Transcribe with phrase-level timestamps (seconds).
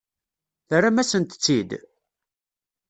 [0.67, 1.71] Terram-asent-tt-id?